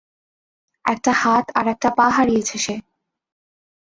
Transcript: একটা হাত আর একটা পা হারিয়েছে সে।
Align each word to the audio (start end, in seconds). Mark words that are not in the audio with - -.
একটা 0.85 1.11
হাত 1.13 1.45
আর 1.55 1.65
একটা 1.67 1.89
পা 1.97 2.07
হারিয়েছে 2.09 2.57
সে। 2.57 2.75